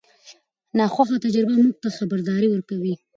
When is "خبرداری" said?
1.97-2.47